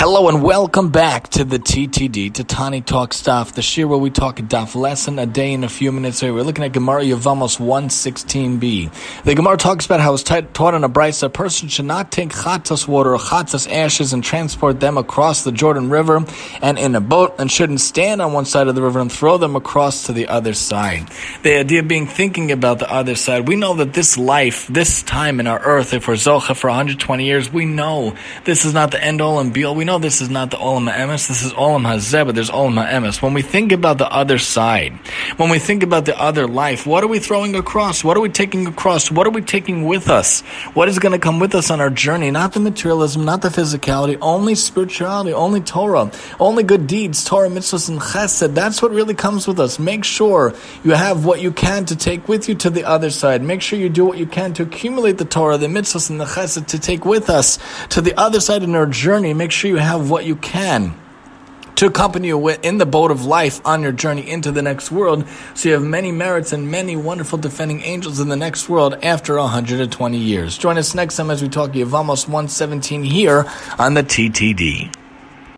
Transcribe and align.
Hello 0.00 0.28
and 0.28 0.44
welcome 0.44 0.90
back 0.90 1.26
to 1.30 1.42
the 1.42 1.58
TTD, 1.58 2.32
to 2.34 2.44
Tani 2.44 2.82
Talk 2.82 3.12
Stuff, 3.12 3.54
the 3.54 3.62
shiur 3.62 3.88
where 3.88 3.98
we 3.98 4.10
talk 4.10 4.38
a 4.38 4.44
daf 4.44 4.76
lesson 4.76 5.18
a 5.18 5.26
day 5.26 5.52
in 5.52 5.64
a 5.64 5.68
few 5.68 5.90
minutes. 5.90 6.20
Here 6.20 6.32
we're 6.32 6.44
looking 6.44 6.62
at 6.62 6.70
Gemara 6.70 7.02
Yevamos 7.02 7.58
116b. 7.58 9.24
The 9.24 9.34
Gemara 9.34 9.56
talks 9.56 9.86
about 9.86 9.98
how 9.98 10.14
it's 10.14 10.22
taught 10.22 10.74
in 10.74 10.84
a 10.84 10.88
brisa, 10.88 11.24
a 11.24 11.28
person 11.28 11.66
should 11.66 11.86
not 11.86 12.12
take 12.12 12.28
chatas 12.28 12.86
water 12.86 13.12
or 13.12 13.18
chatas 13.18 13.68
ashes 13.68 14.12
and 14.12 14.22
transport 14.22 14.78
them 14.78 14.98
across 14.98 15.42
the 15.42 15.50
Jordan 15.50 15.90
River 15.90 16.24
and 16.62 16.78
in 16.78 16.94
a 16.94 17.00
boat 17.00 17.34
and 17.40 17.50
shouldn't 17.50 17.80
stand 17.80 18.22
on 18.22 18.32
one 18.32 18.44
side 18.44 18.68
of 18.68 18.76
the 18.76 18.82
river 18.82 19.00
and 19.00 19.10
throw 19.10 19.36
them 19.36 19.56
across 19.56 20.06
to 20.06 20.12
the 20.12 20.28
other 20.28 20.54
side. 20.54 21.08
The 21.42 21.58
idea 21.58 21.82
being 21.82 22.06
thinking 22.06 22.52
about 22.52 22.78
the 22.78 22.88
other 22.88 23.16
side. 23.16 23.48
We 23.48 23.56
know 23.56 23.74
that 23.74 23.94
this 23.94 24.16
life, 24.16 24.68
this 24.68 25.02
time 25.02 25.40
in 25.40 25.48
our 25.48 25.58
earth, 25.58 25.92
if 25.92 26.06
we're 26.06 26.14
Zocha 26.14 26.54
for 26.54 26.68
120 26.68 27.24
years, 27.24 27.52
we 27.52 27.64
know 27.64 28.14
this 28.44 28.64
is 28.64 28.72
not 28.72 28.92
the 28.92 29.02
end 29.02 29.20
all 29.20 29.40
and 29.40 29.52
be 29.52 29.64
all. 29.64 29.74
We 29.74 29.87
know 29.88 29.98
this 29.98 30.20
is 30.20 30.28
not 30.28 30.50
the 30.50 30.58
Olam 30.58 30.90
Ha'emes, 30.90 31.28
this 31.28 31.42
is 31.42 31.52
Olam 31.54 31.82
Hazeh, 31.82 32.24
but 32.26 32.34
there's 32.34 32.50
Olam 32.50 32.74
Ha'emes. 32.74 33.22
When 33.22 33.32
we 33.32 33.42
think 33.42 33.72
about 33.72 33.98
the 33.98 34.10
other 34.10 34.38
side, 34.38 34.92
when 35.38 35.48
we 35.48 35.58
think 35.58 35.82
about 35.82 36.04
the 36.04 36.18
other 36.20 36.46
life, 36.46 36.86
what 36.86 37.02
are 37.02 37.08
we 37.08 37.18
throwing 37.18 37.56
across? 37.56 38.04
What 38.04 38.16
are 38.16 38.20
we 38.20 38.28
taking 38.28 38.66
across? 38.66 39.10
What 39.10 39.26
are 39.26 39.30
we 39.30 39.40
taking 39.40 39.86
with 39.86 40.10
us? 40.10 40.42
What 40.74 40.88
is 40.88 40.98
going 40.98 41.12
to 41.12 41.18
come 41.18 41.40
with 41.40 41.54
us 41.54 41.70
on 41.70 41.80
our 41.80 41.88
journey? 41.90 42.30
Not 42.30 42.52
the 42.52 42.60
materialism, 42.60 43.24
not 43.24 43.40
the 43.40 43.48
physicality, 43.48 44.18
only 44.20 44.54
spirituality, 44.54 45.32
only 45.32 45.62
Torah, 45.62 46.12
only 46.38 46.62
good 46.62 46.86
deeds, 46.86 47.24
Torah, 47.24 47.48
mitzvahs, 47.48 47.88
and 47.88 47.98
chesed. 47.98 48.54
That's 48.54 48.82
what 48.82 48.92
really 48.92 49.14
comes 49.14 49.48
with 49.48 49.58
us. 49.58 49.78
Make 49.78 50.04
sure 50.04 50.54
you 50.84 50.92
have 50.92 51.24
what 51.24 51.40
you 51.40 51.50
can 51.50 51.86
to 51.86 51.96
take 51.96 52.28
with 52.28 52.48
you 52.48 52.54
to 52.56 52.68
the 52.68 52.84
other 52.84 53.10
side. 53.10 53.42
Make 53.42 53.62
sure 53.62 53.78
you 53.78 53.88
do 53.88 54.04
what 54.04 54.18
you 54.18 54.26
can 54.26 54.52
to 54.54 54.64
accumulate 54.64 55.16
the 55.16 55.24
Torah, 55.24 55.56
the 55.56 55.66
mitzvahs, 55.66 56.10
and 56.10 56.20
the 56.20 56.26
chesed 56.26 56.66
to 56.66 56.78
take 56.78 57.06
with 57.06 57.30
us 57.30 57.58
to 57.88 58.02
the 58.02 58.14
other 58.20 58.40
side 58.40 58.62
in 58.62 58.74
our 58.74 58.86
journey. 58.86 59.32
Make 59.32 59.50
sure 59.50 59.70
you 59.70 59.77
have 59.78 60.10
what 60.10 60.24
you 60.24 60.36
can 60.36 60.94
to 61.78 61.86
accompany 61.86 62.26
you 62.26 62.48
in 62.48 62.78
the 62.78 62.86
boat 62.86 63.12
of 63.12 63.24
life 63.24 63.60
on 63.64 63.82
your 63.82 63.92
journey 63.92 64.28
into 64.28 64.50
the 64.50 64.62
next 64.62 64.90
world. 64.90 65.24
So 65.54 65.68
you 65.68 65.74
have 65.76 65.84
many 65.84 66.10
merits 66.10 66.52
and 66.52 66.68
many 66.68 66.96
wonderful 66.96 67.38
defending 67.38 67.82
angels 67.82 68.18
in 68.18 68.28
the 68.28 68.36
next 68.36 68.68
world 68.68 68.98
after 69.04 69.36
120 69.36 70.18
years. 70.18 70.58
Join 70.58 70.76
us 70.76 70.94
next 70.96 71.16
time 71.16 71.30
as 71.30 71.40
we 71.40 71.48
talk 71.48 71.70
Yevamos 71.70 72.26
117 72.26 73.04
here 73.04 73.44
on 73.78 73.94
the 73.94 74.02
TTD. 74.02 75.07